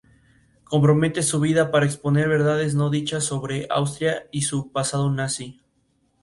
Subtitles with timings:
[0.63, 5.61] Compromete su vida para exponer verdades no dichas sobre Austria y su pasado Nazi.